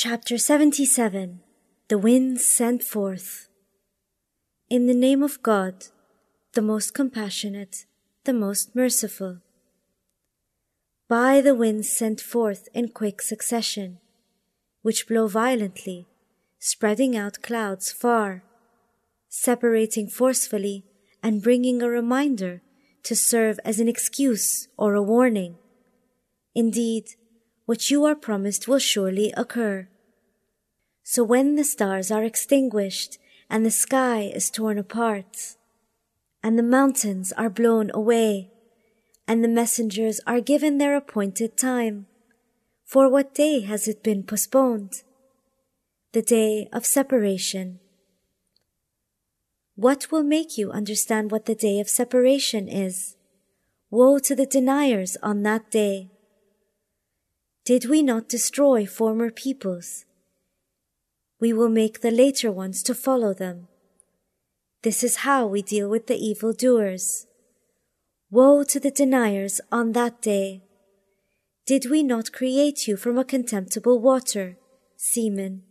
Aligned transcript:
Chapter 0.00 0.38
77 0.38 1.40
The 1.88 1.98
Winds 1.98 2.46
Sent 2.46 2.84
Forth. 2.84 3.48
In 4.70 4.86
the 4.86 4.94
name 4.94 5.24
of 5.24 5.42
God, 5.42 5.86
the 6.52 6.62
most 6.62 6.94
compassionate, 6.94 7.84
the 8.22 8.32
most 8.32 8.76
merciful. 8.76 9.38
By 11.08 11.40
the 11.40 11.56
winds 11.56 11.90
sent 11.90 12.20
forth 12.20 12.68
in 12.72 12.90
quick 12.90 13.20
succession, 13.20 13.98
which 14.82 15.08
blow 15.08 15.26
violently, 15.26 16.06
spreading 16.60 17.16
out 17.16 17.42
clouds 17.42 17.90
far, 17.90 18.44
separating 19.28 20.06
forcefully 20.06 20.84
and 21.24 21.42
bringing 21.42 21.82
a 21.82 21.88
reminder 21.88 22.62
to 23.02 23.16
serve 23.16 23.58
as 23.64 23.80
an 23.80 23.88
excuse 23.88 24.68
or 24.76 24.94
a 24.94 25.02
warning. 25.02 25.56
Indeed, 26.54 27.16
what 27.68 27.90
you 27.90 28.02
are 28.06 28.14
promised 28.14 28.66
will 28.66 28.78
surely 28.78 29.30
occur. 29.36 29.86
So 31.02 31.22
when 31.22 31.56
the 31.56 31.64
stars 31.64 32.10
are 32.10 32.24
extinguished 32.24 33.18
and 33.50 33.60
the 33.62 33.70
sky 33.70 34.22
is 34.34 34.48
torn 34.48 34.78
apart, 34.78 35.56
and 36.42 36.58
the 36.58 36.62
mountains 36.62 37.30
are 37.32 37.50
blown 37.50 37.90
away, 37.92 38.50
and 39.26 39.44
the 39.44 39.48
messengers 39.48 40.18
are 40.26 40.40
given 40.40 40.78
their 40.78 40.96
appointed 40.96 41.58
time, 41.58 42.06
for 42.86 43.06
what 43.06 43.34
day 43.34 43.60
has 43.60 43.86
it 43.86 44.02
been 44.02 44.22
postponed? 44.22 45.02
The 46.12 46.22
day 46.22 46.70
of 46.72 46.86
separation. 46.86 47.80
What 49.74 50.10
will 50.10 50.22
make 50.22 50.56
you 50.56 50.70
understand 50.70 51.30
what 51.30 51.44
the 51.44 51.54
day 51.54 51.80
of 51.80 51.90
separation 51.90 52.66
is? 52.66 53.16
Woe 53.90 54.18
to 54.20 54.34
the 54.34 54.46
deniers 54.46 55.18
on 55.22 55.42
that 55.42 55.70
day. 55.70 56.08
Did 57.68 57.84
we 57.84 58.02
not 58.02 58.30
destroy 58.30 58.86
former 58.86 59.30
peoples? 59.30 60.06
We 61.38 61.52
will 61.52 61.68
make 61.68 62.00
the 62.00 62.10
later 62.10 62.50
ones 62.50 62.82
to 62.84 62.94
follow 62.94 63.34
them. 63.34 63.68
This 64.84 65.04
is 65.04 65.16
how 65.16 65.46
we 65.46 65.60
deal 65.60 65.86
with 65.86 66.06
the 66.06 66.16
evil 66.16 66.54
doers. 66.54 67.26
Woe 68.30 68.64
to 68.64 68.80
the 68.80 68.90
deniers 68.90 69.60
on 69.70 69.92
that 69.92 70.22
day. 70.22 70.62
Did 71.66 71.90
we 71.90 72.02
not 72.02 72.32
create 72.32 72.88
you 72.88 72.96
from 72.96 73.18
a 73.18 73.22
contemptible 73.34 74.00
water, 74.00 74.56
semen? 74.96 75.64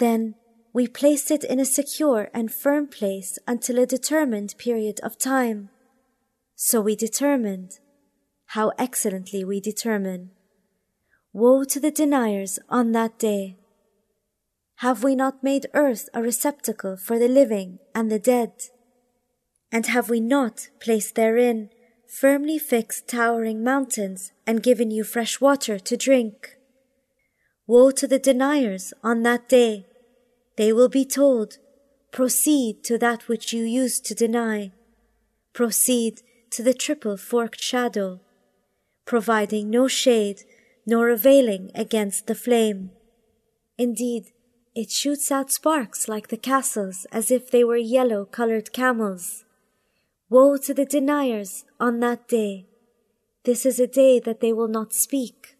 Then 0.00 0.34
we 0.72 0.88
placed 0.88 1.30
it 1.30 1.44
in 1.44 1.60
a 1.60 1.64
secure 1.64 2.30
and 2.34 2.52
firm 2.52 2.88
place 2.88 3.38
until 3.46 3.78
a 3.78 3.86
determined 3.86 4.56
period 4.58 4.98
of 5.04 5.18
time. 5.18 5.70
So 6.56 6.80
we 6.80 6.96
determined. 6.96 7.78
How 8.46 8.72
excellently 8.76 9.44
we 9.44 9.60
determine. 9.60 10.32
Woe 11.36 11.64
to 11.64 11.78
the 11.78 11.90
deniers 11.90 12.58
on 12.70 12.92
that 12.92 13.18
day! 13.18 13.58
Have 14.76 15.04
we 15.04 15.14
not 15.14 15.44
made 15.44 15.66
earth 15.74 16.08
a 16.14 16.22
receptacle 16.22 16.96
for 16.96 17.18
the 17.18 17.28
living 17.28 17.78
and 17.94 18.10
the 18.10 18.18
dead? 18.18 18.52
And 19.70 19.84
have 19.84 20.08
we 20.08 20.18
not 20.18 20.70
placed 20.80 21.14
therein 21.14 21.68
firmly 22.08 22.58
fixed 22.58 23.06
towering 23.06 23.62
mountains 23.62 24.32
and 24.46 24.62
given 24.62 24.90
you 24.90 25.04
fresh 25.04 25.38
water 25.38 25.78
to 25.78 25.94
drink? 25.94 26.56
Woe 27.66 27.90
to 27.90 28.06
the 28.06 28.18
deniers 28.18 28.94
on 29.04 29.22
that 29.24 29.46
day! 29.46 29.84
They 30.56 30.72
will 30.72 30.88
be 30.88 31.04
told, 31.04 31.58
Proceed 32.12 32.82
to 32.84 32.96
that 32.96 33.28
which 33.28 33.52
you 33.52 33.64
used 33.64 34.06
to 34.06 34.14
deny. 34.14 34.72
Proceed 35.52 36.22
to 36.52 36.62
the 36.62 36.72
triple 36.72 37.18
forked 37.18 37.60
shadow, 37.60 38.20
providing 39.04 39.68
no 39.68 39.86
shade 39.86 40.40
nor 40.86 41.08
availing 41.08 41.70
against 41.74 42.26
the 42.26 42.34
flame. 42.34 42.90
Indeed, 43.76 44.32
it 44.74 44.90
shoots 44.90 45.32
out 45.32 45.50
sparks 45.50 46.08
like 46.08 46.28
the 46.28 46.36
castles 46.36 47.06
as 47.10 47.30
if 47.30 47.50
they 47.50 47.64
were 47.64 47.76
yellow 47.76 48.24
colored 48.24 48.72
camels. 48.72 49.44
Woe 50.30 50.56
to 50.58 50.72
the 50.72 50.86
deniers 50.86 51.64
on 51.80 52.00
that 52.00 52.28
day! 52.28 52.66
This 53.44 53.64
is 53.64 53.78
a 53.78 53.86
day 53.86 54.20
that 54.20 54.40
they 54.40 54.52
will 54.52 54.68
not 54.68 54.92
speak, 54.92 55.56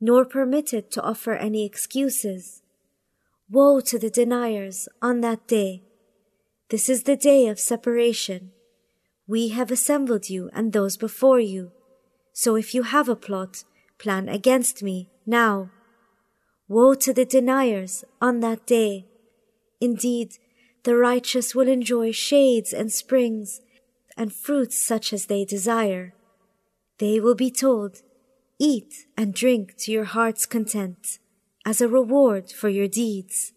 nor 0.00 0.24
permitted 0.24 0.90
to 0.92 1.02
offer 1.02 1.34
any 1.34 1.64
excuses. 1.64 2.62
Woe 3.50 3.80
to 3.80 3.98
the 3.98 4.10
deniers 4.10 4.88
on 5.00 5.20
that 5.20 5.46
day! 5.46 5.82
This 6.70 6.88
is 6.88 7.04
the 7.04 7.16
day 7.16 7.46
of 7.46 7.58
separation. 7.58 8.50
We 9.26 9.48
have 9.48 9.70
assembled 9.70 10.28
you 10.28 10.50
and 10.52 10.72
those 10.72 10.96
before 10.96 11.40
you. 11.40 11.72
So 12.32 12.56
if 12.56 12.74
you 12.74 12.82
have 12.82 13.08
a 13.08 13.16
plot, 13.16 13.64
plan 13.98 14.28
against 14.28 14.82
me 14.82 15.10
now. 15.26 15.70
Woe 16.68 16.94
to 16.94 17.12
the 17.12 17.24
deniers 17.24 18.04
on 18.20 18.40
that 18.40 18.66
day. 18.66 19.06
Indeed, 19.80 20.34
the 20.84 20.96
righteous 20.96 21.54
will 21.54 21.68
enjoy 21.68 22.12
shades 22.12 22.72
and 22.72 22.92
springs 22.92 23.60
and 24.16 24.32
fruits 24.32 24.84
such 24.84 25.12
as 25.12 25.26
they 25.26 25.44
desire. 25.44 26.14
They 26.98 27.20
will 27.20 27.34
be 27.34 27.50
told, 27.50 28.02
Eat 28.58 29.06
and 29.16 29.32
drink 29.32 29.76
to 29.78 29.92
your 29.92 30.04
heart's 30.04 30.44
content 30.44 31.18
as 31.64 31.80
a 31.80 31.88
reward 31.88 32.50
for 32.50 32.68
your 32.68 32.88
deeds. 32.88 33.52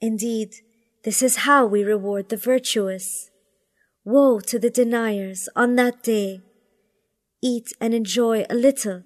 Indeed, 0.00 0.56
this 1.04 1.22
is 1.22 1.46
how 1.46 1.64
we 1.64 1.82
reward 1.82 2.28
the 2.28 2.36
virtuous. 2.36 3.30
Woe 4.04 4.40
to 4.40 4.58
the 4.58 4.70
deniers 4.70 5.48
on 5.56 5.76
that 5.76 6.02
day. 6.02 6.42
Eat 7.42 7.72
and 7.80 7.94
enjoy 7.94 8.44
a 8.50 8.54
little 8.54 9.04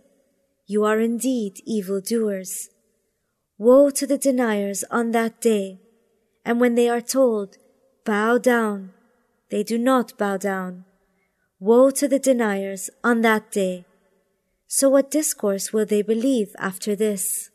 you 0.72 0.84
are 0.84 0.98
indeed 0.98 1.60
evil 1.66 2.00
doers. 2.00 2.70
Woe 3.58 3.90
to 3.90 4.06
the 4.06 4.16
deniers 4.16 4.84
on 4.90 5.10
that 5.10 5.38
day, 5.38 5.80
and 6.46 6.60
when 6.60 6.76
they 6.76 6.88
are 6.88 7.02
told, 7.02 7.58
Bow 8.06 8.38
down, 8.38 8.92
they 9.50 9.62
do 9.62 9.76
not 9.76 10.16
bow 10.16 10.38
down. 10.38 10.84
Woe 11.60 11.90
to 11.90 12.08
the 12.08 12.18
deniers 12.18 12.88
on 13.04 13.20
that 13.20 13.52
day. 13.52 13.84
So 14.66 14.88
what 14.88 15.10
discourse 15.10 15.72
will 15.74 15.84
they 15.84 16.00
believe 16.00 16.56
after 16.58 16.96
this? 16.96 17.50